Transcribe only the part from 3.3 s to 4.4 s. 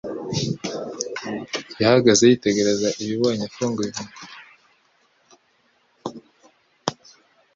afunguye umunwa.